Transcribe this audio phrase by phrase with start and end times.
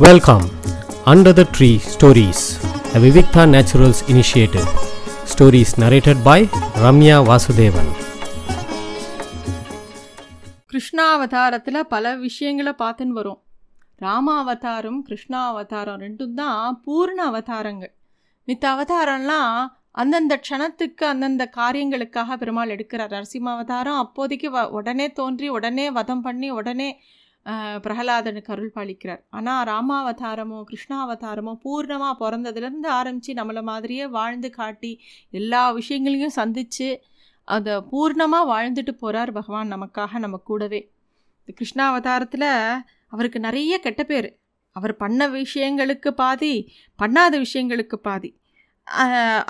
[0.00, 0.44] Welcome
[1.06, 2.40] under the tree stories
[2.94, 4.66] a Vivikta Naturals initiative.
[5.24, 6.16] Stories narrated
[6.78, 7.90] Ramya Vasudevan
[10.70, 13.40] Krishna கிருஷ்ணாவதாரத்தில் பல விஷயங்களை பார்த்துன்னு வரும்
[14.00, 17.92] ராமா அவதாரம் கிருஷ்ணா அவதாரம் ரெண்டும் தான் பூர்ண அவதாரங்கள்
[18.48, 25.90] மித்த அவதாரம்லாம் அந்தந்த க்ஷணத்துக்கு அந்தந்த காரியங்களுக்காக பெருமாள் எடுக்கிறார் நரசிம்ம அவதாரம் அப்போதைக்கு வ உடனே தோன்றி உடனே
[25.90, 26.88] வதம் பண்ணி உடனே
[27.84, 29.22] பிரகலாதனுக்கு அருள் பாலிக்கிறார்.
[29.36, 34.92] ஆனால் ராமாவதாரமோ கிருஷ்ணாவதாரமோ பூர்ணமாக பிறந்ததுலேருந்து ஆரம்பித்து நம்மளை மாதிரியே வாழ்ந்து காட்டி
[35.40, 36.88] எல்லா விஷயங்களையும் சந்தித்து
[37.48, 40.80] அதை பூர்ணமாக வாழ்ந்துட்டு போகிறார் பகவான் நமக்காக நம்ம கூடவே.
[41.40, 42.50] இந்த கிருஷ்ணாவதாரத்தில்
[43.12, 44.28] அவருக்கு நிறைய கெட்ட பேர்.
[44.76, 46.54] அவர் பண்ண விஷயங்களுக்கு பாதி
[46.98, 48.30] பண்ணாத விஷயங்களுக்கு பாதி.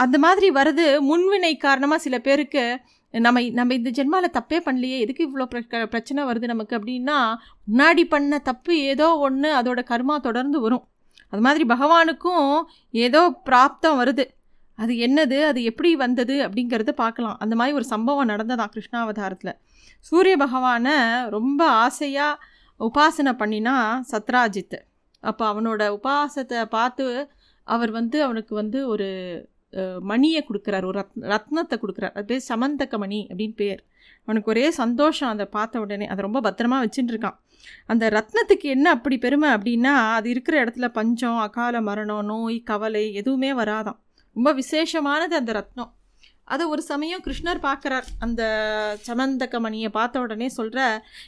[0.02, 2.64] அந்த மாதிரி வருது முன்வினை காரணமாக சில பேருக்கு
[3.20, 4.98] நம்ம நம்ம இந்த ஜென்மாவில் தப்பே பண்ணலையே.
[4.98, 7.36] எதுக்கு இவ்வளோ பிர- பிரச்சனை வருது நமக்கு அப்படின்னா
[7.72, 10.88] முன்னாடி பண்ண தப்பு ஏதோ ஒன்று அதோட கர்மா தொடர்ந்து வரும்.
[11.28, 14.25] அது மாதிரி பகவானுக்கும் ஏதோ பிராப்தம் வருது.
[14.77, 15.42] அது என்னது?
[15.42, 16.48] அது எப்படி வந்தது?
[16.48, 17.36] அப்படிங்கிறத பார்க்கலாம்.
[17.38, 19.58] அந்த மாதிரி ஒரு சம்பவம் நடந்ததான் கிருஷ்ணாவதாரத்தில்.
[20.00, 20.92] சூரிய பகவானை
[21.28, 22.44] ரொம்ப ஆசையாக
[22.81, 24.81] உபாசனை பண்ணினா சத்ராஜித்.
[25.20, 27.28] அப்போ அவனோட உபாசத்தை பார்த்து
[27.64, 29.48] அவர் வந்து அவனுக்கு வந்து ஒரு
[30.11, 32.14] மணியை கொடுக்குறார் ஒரு ரத் ரத்னத்தை கொடுக்குறார்.
[32.19, 33.81] அது பேர் சமந்தக்க மணி அப்படின்னு பேர்.
[34.27, 36.06] அவனுக்கு ஒரே சந்தோஷம் அதை பார்த்த உடனே.
[36.06, 37.39] அதை ரொம்ப பத்திரமா வச்சுட்டு இருக்கான்
[37.92, 43.50] அந்த ரத்னத்துக்கு என்ன அப்படி பெருமை அப்படின்னா அது இருக்கிற இடத்துல பஞ்சம் அகால மரணம் நோய் கவலை எதுவுமே
[43.53, 43.98] வராதாம்.
[44.36, 45.91] ரொம்ப விசேஷமானது அந்த ரத்னம்.
[46.53, 48.06] அதை ஒரு சமயம் கிருஷ்ணர் பார்க்குறார்.
[48.19, 48.42] அந்த
[49.09, 50.81] சமந்தக்க மணியை பார்த்த உடனே சொல்கிற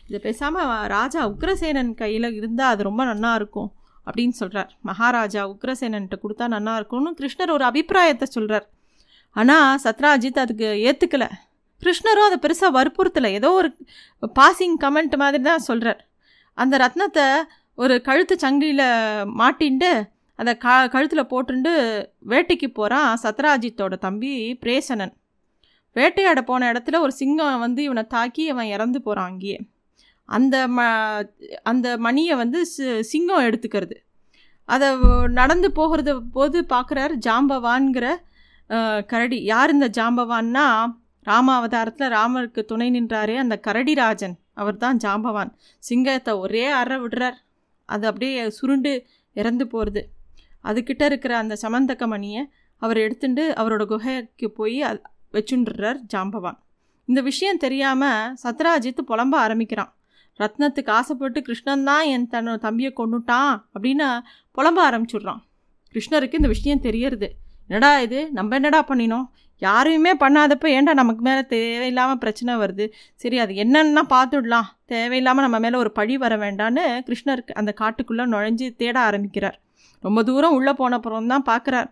[0.08, 3.70] இதை பேசாமல் ராஜா உக்ரசேனன் கையில் இருந்தால் அது ரொம்ப நல்லா இருக்கும்.
[4.06, 8.66] அப்படின்னு சொல்கிறார் மகாராஜா உக்ரசேனன்ட்ட கொடுத்தா நல்லா இருக்கும்னு கிருஷ்ணர் ஒரு அபிப்பிராயத்தை சொல்கிறார்
[9.36, 11.28] ஆனால் சத்ராஜித் அதுக்கு ஏற்றுக்கலை
[11.82, 13.30] கிருஷ்ணரும் அதை பெருசாக வற்புறுத்தலை.
[13.38, 13.68] ஏதோ ஒரு
[14.38, 16.00] பாசிங் கமெண்ட் மாதிரி தான் சொல்கிறார்
[16.58, 17.26] அந்த ரத்னத்தை
[17.78, 18.86] ஒரு கழுத்து சங்கிலியில்
[19.40, 19.90] மாட்டின்ட்டு
[20.38, 21.72] அதை க கழுத்தில் போட்டுண்டு
[22.32, 24.32] வேட்டைக்கு போகிறான் சத்ராஜித்தோட தம்பி
[24.62, 25.12] பிரேசனன்.
[25.96, 29.58] வேட்டையாட போன இடத்துல ஒரு சிங்கம் வந்து இவனை தாக்கி அவன் இறந்து போகிறான் அங்கேயே.
[30.26, 30.78] அந்த ம
[31.62, 33.96] அந்த மணியை வந்து சி- சிங்கம் எடுத்துக்கிறது.
[34.64, 34.96] அதை
[35.28, 38.16] நடந்து போகிறது போது பார்க்குறாரு ஜாம்பவான்கிற
[39.04, 39.42] கரடி.
[39.42, 40.96] யார் இந்த ஜாம்பவான்னா?
[41.26, 45.54] ராமாவதாரத்தில் ராமருக்கு துணை நின்றாரே அந்த கரடிராஜன் அவர் தான் ஜாம்பவான்.
[45.78, 47.34] சிங்கத்தை ஒரே அற விடுறார்.
[47.84, 50.10] அது அப்படியே சுருண்டு இறந்து போகிறது
[50.64, 56.58] அதுக்கிட்ட இருக்கிற அந்த சமந்தக்க மணியை அவர் எடுத்துட்டு அவரோட குகைக்கு போய் அ- வச்சுண்டுறார் ஜாம்பவான்.
[57.04, 59.95] இந்த விஷயம் தெரியாமல் சத்ராஜித் புலம்ப ஆரம்பிக்கிறான்.
[60.38, 64.06] ரத்னத்துக்கு ஆசைப்பட்டு கிருஷ்ணன் தான் என் தன்னோட தம்பியை கொண்டுட்டான் அப்படின்னு
[64.56, 65.40] புலம்ப ஆரம்பிச்சுடுறான்.
[65.94, 67.36] கிருஷ்ணருக்கு இந்த விஷயம் தெரியறது.
[67.66, 68.32] என்னடா இது?
[68.32, 69.26] நம்ம என்னடா பண்ணினோம்?
[69.58, 72.92] யாரையுமே பண்ணாதப்ப ஏன்டா நமக்கு மேலே தேவையில்லாமல் பிரச்சனை வருது?
[73.14, 74.66] சரி அது என்னன்னா பார்த்துடலாம்.
[74.84, 79.60] தேவையில்லாமல் நம்ம மேலே ஒரு பழி வர வேண்டான்னு கிருஷ்ணருக்கு அந்த காட்டுக்குள்ளே நுழைஞ்சு தேட ஆரம்பிக்கிறார்.
[80.00, 81.88] ரொம்ப தூரம் உள்ளே போன தான் பார்க்குறார்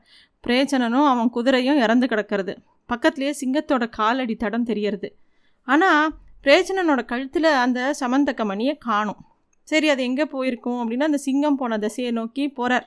[0.46, 2.56] பிரேச்சனனும் அவன் குதிரையும் இறந்து கிடக்கிறது.
[2.88, 5.16] பக்கத்துலேயே சிங்கத்தோட காலடி தடம் தெரியறது.
[5.64, 9.20] ஆனால் பிரேச்சனனோட கழுத்தில் அந்த சமந்தக்க மணியை காணும்.
[9.68, 10.80] சரி அது எங்கே போயிருக்கும்?
[10.82, 12.86] அப்படின்னா அந்த சிங்கம் போன திசையை நோக்கி போகிறார்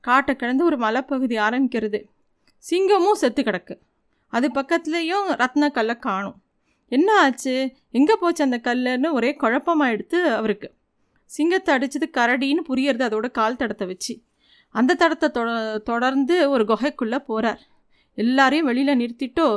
[0.00, 2.00] காட்டை கிடந்து ஒரு மலைப்பகுதி ஆரம்பிக்கிறது.
[2.64, 3.74] சிங்கமும் செத்து கிடக்கு.
[4.32, 6.36] அது பக்கத்துலேயும் ரத்ன கல்லை காணும்.
[6.92, 7.54] என்ன ஆச்சு?
[7.90, 10.68] எங்கே போச்சு அந்த கல்லுன்னு ஒரே குழப்பமாக எடுத்து அவருக்கு.
[11.30, 14.14] சிங்கத்தை அடிச்சது கரடின்னு புரியறது அதோட கால் தடத்தை வச்சு.
[14.74, 17.62] அந்த தடத்தை தொட தொடர்ந்து ஒரு குகைக்குள்ளே போகிறார்
[18.18, 19.48] எல்லாரையும் வெளியில் நிறுத்திட்டோ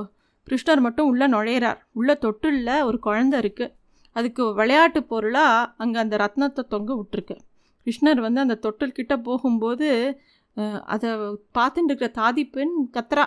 [0.49, 1.79] கிருஷ்ணர் மட்டும் உள்ளே நுழையிறார்.
[1.99, 3.73] உள்ளே தொட்டிலில் ஒரு குழந்தை இருக்குது
[4.15, 7.35] அதுக்கு விளையாட்டு பொருளாக அங்கே அந்த ரத்னத்தை தொங்க விட்டுருக்கு.
[7.85, 9.89] கிருஷ்ணர் வந்து அந்த தொட்டில் கிட்டே போகும்போது
[10.93, 11.09] அதை
[11.57, 13.25] பார்த்துட்டு இருக்கிற தாதி பெண் கத்ரா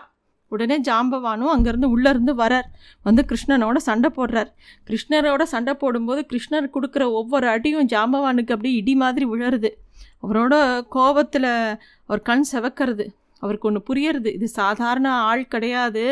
[0.53, 2.67] உடனே ஜாம்பவானும் அங்கேருந்து உள்ளேருந்து வரார்.
[3.07, 4.51] வந்து கிருஷ்ணனோட சண்டை போடுறார்.
[4.89, 9.71] கிருஷ்ணரோட சண்டை போடும்போது கிருஷ்ணர் கொடுக்குற ஒவ்வொரு அடியும் ஜாம்பவானுக்கு அப்படியே இடி மாதிரி விழருது.
[10.25, 10.55] அவரோட
[10.97, 11.51] கோபத்தில்
[12.07, 13.07] அவர் கண் செவக்கிறது.
[13.43, 14.31] அவருக்கு ஒன்று புரியறது.
[14.39, 16.05] இது சாதாரண ஆள் கிடையாது.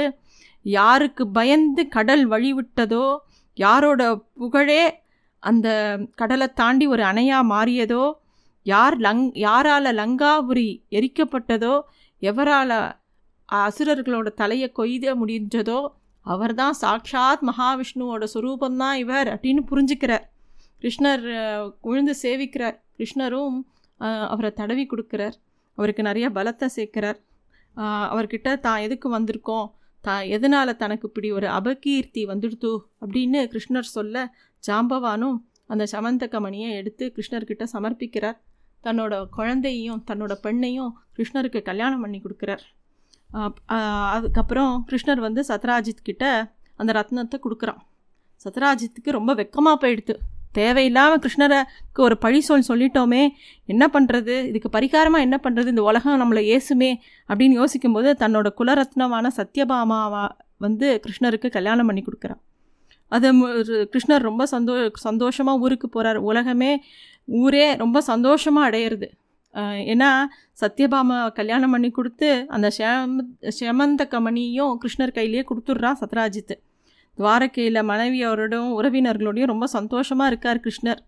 [0.63, 3.17] யாருக்கு பயந்து கடல் வழிவிட்டதோ
[3.55, 4.03] யாரோட
[4.35, 5.03] புகழே
[5.39, 5.69] அந்த
[6.15, 8.13] கடலை தாண்டி ஒரு அணையாக மாறியதோ
[8.63, 11.81] யார் லங் யாரால் லங்காபுரி எரிக்கப்பட்டதோ
[12.23, 12.77] எவரால்
[13.49, 15.81] அசுரர்களோட தலையை கொய்த முடிஞ்சதோ
[16.23, 20.25] அவர் தான் சாக்ஷாத் மகாவிஷ்ணுவோட சுரூபந்தான் இவர் அப்படின்னு புரிஞ்சுக்கிறார்.
[20.83, 21.25] கிருஷ்ணர்
[21.81, 22.77] உழுந்து விழுந்து சேவிக்கிறார்.
[22.99, 23.57] கிருஷ்ணரும்
[24.01, 25.37] அவரை தடவி கொடுக்குறார்.
[25.79, 27.19] அவருக்கு நிறைய பலத்தை சேர்க்கிறார்.
[28.13, 29.67] அவர்கிட்ட தான் எதுக்கு வந்திருக்கோம்?
[30.07, 34.25] தான் எதனால் தனக்கு இப்படி ஒரு அபகீர்த்தி வந்துடுத்து அப்படின்னு கிருஷ்ணர் சொல்ல
[34.69, 35.39] ஜாம்பவானும்
[35.73, 38.39] அந்த சமந்தகமணியை எடுத்து கிருஷ்ணர்கிட்ட சமர்ப்பிக்கிறார்.
[38.85, 42.65] தன்னோட குழந்தையும் தன்னோட பெண்ணையும் கிருஷ்ணருக்கு கல்யாணம் பண்ணி கொடுக்குறார்.
[44.17, 46.25] அதுக்கப்புறம் கிருஷ்ணர் வந்து சத்ராஜித் கிட்ட
[46.81, 47.81] அந்த ரத்னத்தை கொடுக்குறான்.
[48.45, 50.15] சத்ராஜித்துக்கு ரொம்ப வெக்கமாக போயிடுது.
[50.53, 53.23] தேவையில்லாமல் கிருஷ்ணருக்கு ஒரு பழி சொல் சொல்லிட்டோமே
[53.73, 56.91] என்ன பண்ணுறது இதுக்கு பரிகாரமாக என்ன பண்ணுறது இந்த உலகம் நம்மளை ஏசுமே
[57.29, 60.25] அப்படின்னு யோசிக்கும்போது தன்னோட குலரத்னமான சத்யபாமாவா
[60.67, 62.41] வந்து கிருஷ்ணருக்கு கல்யாணம் பண்ணி கொடுக்குறான்.
[63.13, 63.29] அது
[63.93, 64.75] கிருஷ்ணர் ரொம்ப சந்தோ
[65.07, 66.73] சந்தோஷமாக ஊருக்கு போகிறார் உலகமே
[67.43, 69.09] ஊரே ரொம்ப சந்தோஷமாக அடையிறது.
[69.93, 70.11] ஏன்னா
[70.61, 73.25] சத்யபாமா கல்யாணம் பண்ணி கொடுத்து அந்த ஷேம
[73.59, 76.57] ஷேமந்த கமணியும் கிருஷ்ணர் கையிலேயே கொடுத்துட்றான் சத்ராஜித்து.
[77.19, 81.01] துவாரகையில் மனைவியோரோடும் உறவினர்களோடையும் ரொம்ப சந்தோஷமாக இருக்கார் கிருஷ்ணர்.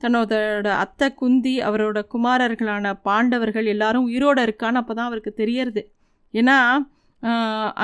[0.00, 0.32] தன்னோட
[0.84, 5.82] அத்தை குந்தி அவரோட குமாரர்களான பாண்டவர்கள் எல்லாரும் உயிரோடு இருக்கான்னு அப்போ தான் அவருக்கு தெரியறது.
[6.34, 6.56] ஏன்னா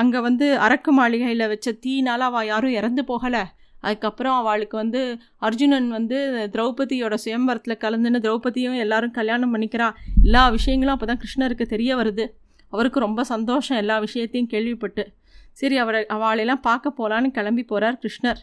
[0.01, 3.41] அங்கே வந்து அரக்கு மாளிகையில் வச்ச தீனால் அவள் யாரும் இறந்து போகலை.
[3.85, 4.99] அதுக்கப்புறம் அவளுக்கு வந்து
[5.47, 6.17] அர்ஜுனன் வந்து
[6.55, 9.87] திரௌபதியோட சுயம்பரத்தில் கலந்துன்னு திரௌபதியும் எல்லாரும் கல்யாணம் பண்ணிக்கிறா.
[10.27, 12.25] எல்லா விஷயங்களும் அப்போ தான் கிருஷ்ணருக்கு தெரிய வருது.
[12.73, 15.05] அவருக்கு ரொம்ப சந்தோஷம் எல்லா விஷயத்தையும் கேள்விப்பட்டு.
[15.61, 18.39] சரி அவரை அவளையெல்லாம் பார்க்க போகலான்னு கிளம்பி போகிறார் கிருஷ்ணர்.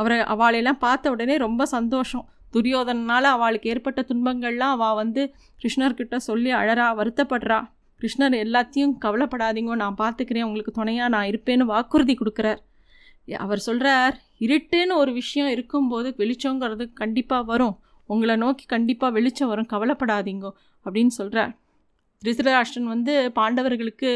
[0.00, 2.24] அவரை அவளையெல்லாம் பார்த்த உடனே ரொம்ப சந்தோஷம்.
[2.54, 5.22] துரியோதனால் அவளுக்கு ஏற்பட்ட துன்பங்கள்லாம் அவள் வந்து
[5.62, 7.58] கிருஷ்ணர்கிட்ட சொல்லி அழறா வருத்தப்படுறா.
[8.00, 10.46] கிருஷ்ணர் எல்லாத்தையும் கவலைப்படாதீங்க நான் பார்த்துக்கிறேன்.
[10.48, 12.60] உங்களுக்கு துணையாக நான் இருப்பேன்னு வாக்குறுதி கொடுக்குறார்.
[13.44, 14.14] அவர் சொல்கிறார்
[14.46, 17.76] இருட்டுன்னு ஒரு விஷயம் இருக்கும்போது வெளிச்சங்கிறது கண்டிப்பாக வரும்.
[18.12, 19.70] உங்களை நோக்கி கண்டிப்பாக வெளிச்சம் வரும்.
[19.72, 20.46] கவலைப்படாதீங்க
[20.86, 21.54] அப்படின்னு சொல்கிறார்
[22.22, 24.10] திருசிரராஷ்டன் வந்து பாண்டவர்களுக்கு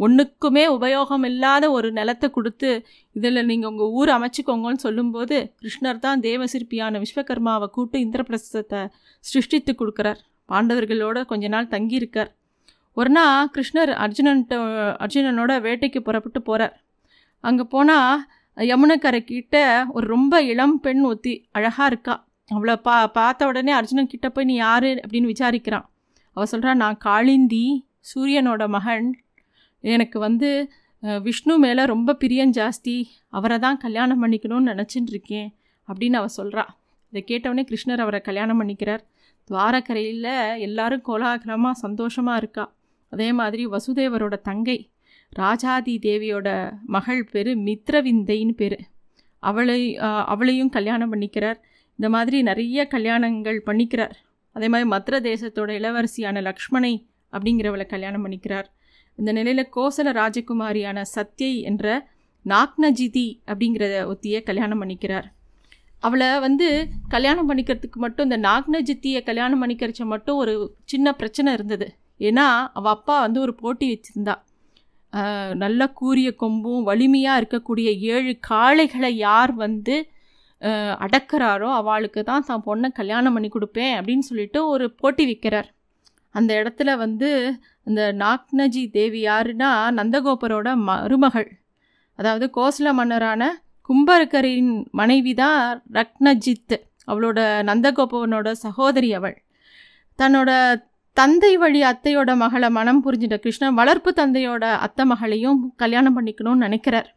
[0.00, 2.70] ஒன்றுக்குமே உபயோகம் இல்லாத ஒரு நிலத்தை கொடுத்து
[3.16, 8.80] இதில் நீங்கள் உங்கள் ஊர் அமைச்சுக்கோங்கன்னு சொல்லும்போது கிருஷ்ணர் தான் தேவசிற்பியான விஸ்வகர்மாவை கூட்டு இந்திரபிரசத்தை
[9.24, 10.20] சிருஷ்டித்து கொடுக்குறார்.
[10.48, 12.30] பாண்டவர்களோட கொஞ்ச நாள் தங்கியிருக்கார்.
[12.96, 14.56] ஒரு நாள் கிருஷ்ணர் அர்ஜுனன்ட்ட
[15.04, 16.76] அர்ஜுனனோட வேட்டைக்கு புறப்பட்டு போகிறார்
[17.44, 18.22] அங்கே போனால்
[18.56, 19.56] யமுனக்கரைக்கிட்ட
[19.96, 22.14] ஒரு ரொம்ப இளம் பெண் ஒத்தி அழகாக இருக்கா.
[22.50, 24.90] அவளை பா பார்த்த உடனே அர்ஜுனன் கிட்ட போய் நீ யார்?
[25.04, 25.86] அப்படின்னு விசாரிக்கிறான்.
[26.36, 27.66] அவள் சொல்கிறா நான் காளிந்தி
[28.10, 29.06] சூரியனோட மகன்.
[29.84, 30.48] எனக்கு வந்து
[31.26, 32.96] விஷ்ணு மேலே ரொம்ப பிரியம் ஜாஸ்தி.
[33.36, 35.48] அவரை தான் கல்யாணம் பண்ணிக்கணும்னு நினச்சின்னு இருக்கேன்.
[35.88, 36.64] அப்படின்னு அவள் சொல்கிறா
[37.12, 39.02] இதை கேட்டவொடனே கிருஷ்ணர் அவரை கல்யாணம் பண்ணிக்கிறார்.
[39.50, 40.32] துவாரக்கரையில்
[40.66, 42.64] எல்லாரும் கோலாகலமாக சந்தோஷமாக இருக்கா.
[43.12, 44.78] அதே மாதிரி வசுதேவரோட தங்கை
[45.32, 46.48] ராஜாதி தேவியோட
[46.94, 48.78] மகள் பேர் மித்ரவிந்தைன்னு பேர்.
[49.48, 49.80] அவளை
[50.32, 51.58] அவளையும் கல்யாணம் பண்ணிக்கிறார்.
[51.98, 54.16] இந்த மாதிரி நிறைய கல்யாணங்கள் பண்ணிக்கிறார்.
[54.56, 56.92] அதே மாதிரி மத்திர தேசத்தோட இளவரசியான லக்ஷ்மணை
[57.32, 58.68] அப்படிங்கிறவளை கல்யாணம் பண்ணிக்கிறார்.
[59.18, 61.86] இந்த நிலையில் கோசல ராஜகுமாரியான சத்யை என்ற
[62.46, 65.26] நாக்னஜிதி அப்படிங்கிற ஒத்தியை கல்யாணம் பண்ணிக்கிறார்.
[66.06, 66.66] அவளை வந்து
[67.14, 70.54] கல்யாணம் பண்ணிக்கிறதுக்கு மட்டும் இந்த நாக்னஜித்தியை கல்யாணம் பண்ணிக்கிறச்ச மட்டும் ஒரு
[70.84, 71.88] சின்ன பிரச்சனை இருந்தது.
[72.28, 72.46] ஏன்னா
[72.78, 74.36] அவள் அப்பா வந்து ஒரு போட்டி வச்சுருந்தா.
[75.62, 79.96] நல்ல கூரிய கொம்பும் வலிமையாக இருக்கக்கூடிய ஏழு காளைகளை யார் வந்து
[81.04, 85.68] அடக்கிறாரோ அவளுக்கு தான் தான் பொண்ணை கல்யாணம் பண்ணி கொடுப்பேன் அப்படின்னு சொல்லிட்டு ஒரு போட்டி விற்கிறார்
[86.34, 87.28] அந்த இடத்துல வந்து
[87.86, 91.48] அந்த நாக்னஜி தேவி யாருன்னா நந்தகோபரோட மருமகள்.
[92.18, 93.42] அதாவது கோசல மன்னரான
[93.88, 95.60] கும்பரக்கரின் மனைவி தான்
[95.92, 96.76] ரக்னஜித்
[97.08, 97.38] அவளோட
[97.68, 99.36] நந்தகோபவனோட சகோதரி அவள்.
[100.18, 100.50] தன்னோட
[101.16, 107.08] தந்தை வழி அத்தையோட மகளை மனம் புரிஞ்சிட்ட கிருஷ்ணன் வளர்ப்பு தந்தையோட அத்தை மகளையும் கல்யாணம் பண்ணிக்கணும்னு நினைக்கிறார்.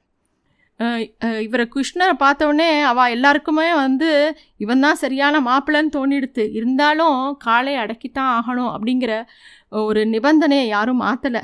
[1.42, 6.52] இவரை கிருஷ்ணரை பார்த்தோடனே அவள் எல்லாருக்குமே வந்து இவன் தான் சரியான மாப்பிள்ளைன்னு தோணிடுத்து.
[6.52, 9.26] இருந்தாலும் காலை அடக்கித்தான் ஆகணும் அப்படிங்கிற
[9.70, 11.42] ஒரு நிபந்தனையை யாரும் மாற்றலை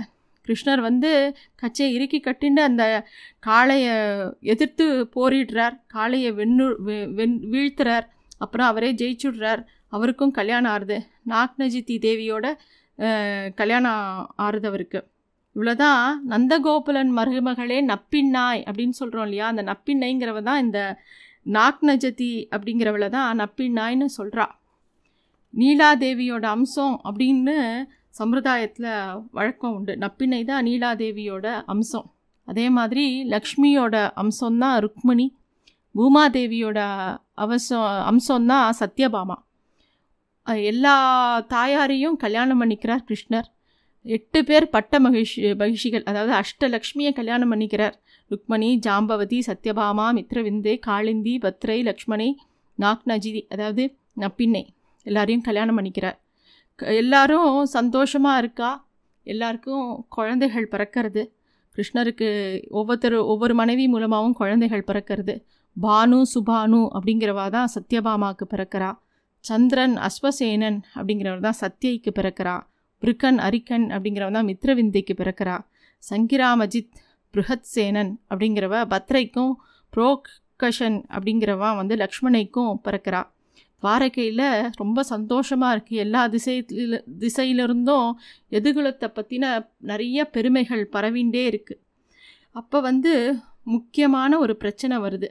[0.48, 3.08] கிருஷ்ணர் வந்து கச்சையை இறுக்கி கட்டின்னு அந்த
[3.48, 5.82] காளையை எதிர்த்து போரிடுறார்.
[5.94, 8.08] காளையை வெண்ணு வெ- வெண் வீழ்த்துறார்.
[8.38, 9.66] அப்புறம் அவரே ஜெயிச்சுடுறார்.
[9.88, 11.00] அவருக்கும் கல்யாணம் ஆறுது.
[11.30, 12.54] நாக்னஜித்தி தேவியோட
[13.54, 15.14] கல்யாணம் ஆறுது அவருக்கு.
[15.56, 19.48] இவ்வளோதான் நந்தகோபுலன் மருமகளே நப்பின்னாய் அப்படின்னு சொல்கிறோம் இல்லையா?
[19.48, 20.80] அந்த நப்பின்னைங்கிறவ தான் இந்த
[21.46, 24.46] நாக்னஜதி அப்படிங்கிறவள தான் நப்பின்னாய்னு சொல்கிறா
[25.54, 27.56] நீலாதேவியோட அம்சம் அப்படின்னு
[28.20, 29.94] சம்பிரதாயத்தில் வழக்கம் உண்டு.
[29.96, 32.14] நப்பினை தான் நீலாதேவியோட அம்சம்.
[32.48, 35.28] அதே மாதிரி லக்ஷ்மியோட அம்சம்தான் ருக்மிணி.
[35.96, 36.80] பூமாதேவியோட
[37.34, 39.38] அவசம் அம்சம்தான் சத்யபாமா.
[40.64, 40.96] எல்லா
[41.42, 43.48] தாயாரையும் கல்யாணம் பண்ணிக்கிறார் கிருஷ்ணர்.
[44.08, 46.04] எட்டு பேர் பட்ட மகிழ்ச்சி மகிழ்ச்சிகள்.
[46.04, 47.94] அதாவது அஷ்டலக்ஷ்மியை கல்யாணம் பண்ணிக்கிறார்.
[48.30, 52.36] ருக்மணி ஜாம்பவதி சத்யபாமா மித்ரவிந்து காளிந்தி பத்ரை லக்ஷ்மணி
[52.80, 54.68] நாக்னஜிதி அதாவது நப்பிண்ணை
[55.04, 56.20] எல்லாரையும் கல்யாணம் பண்ணிக்கிறார்.
[56.76, 58.88] க- எல்லாரும் சந்தோஷமாக இருக்கா?
[59.24, 61.32] எல்லாருக்கும் குழந்தைகள் பிறக்கிறது.
[61.76, 65.44] கிருஷ்ணருக்கு ஒவ்வொருத்தர் ஒவ்வொரு மனைவி மூலமாகவும் குழந்தைகள் பிறக்கிறது.
[65.82, 68.98] பானு சுபானு அப்படிங்கிறவா தான் சத்யபாமாவுக்கு பிறக்கிறா.
[69.40, 72.74] சந்திரன் அஸ்வசேனன் அப்படிங்கிறவர் தான் சத்யைக்கு பிறக்கிறா.
[73.08, 75.56] ரிக்கன் அரிக்கன் அப்படிங்கிறவன் தான் மித்ரவிந்தைக்கு பிறக்கிறா.
[76.04, 76.92] சங்கிராமஜித்
[77.34, 79.54] பிருஹத்சேனன் அப்படிங்கிறவ பத்ரைக்கும்
[79.94, 83.22] புரோக்கஷன் அப்படிங்கிறவா வந்து லக்ஷ்மணைக்கும் பிறக்கிறா.
[83.84, 84.48] துவாரகையில்
[84.82, 88.10] ரொம்ப சந்தோஷமாக இருக்குது எல்லா திசையில திசையிலிருந்தும்
[88.58, 89.46] எதிர்குலத்தை பற்றின
[89.92, 91.82] நிறைய பெருமைகள் பரவிண்டே இருக்குது
[92.60, 93.14] அப்போ வந்து
[93.76, 95.30] முக்கியமான ஒரு பிரச்சனை வருது.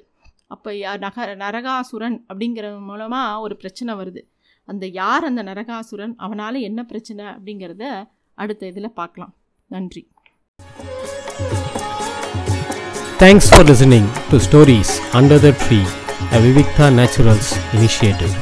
[0.54, 0.70] அப்போ
[1.04, 4.22] நக நரகாசுரன் அப்படிங்கிற மூலமாக ஒரு பிரச்சனை வருது.
[4.68, 7.84] அந்த யார் அந்த நரகாசுரன் அவனால் என்ன பிரச்சனை அப்படிங்கிறத
[8.38, 9.32] அடுத்த இதில் பார்க்கலாம்
[9.70, 10.02] நன்றி
[13.18, 15.80] thanks for listening to stories under the tree
[16.30, 18.34] a Vivikta Naturals initiative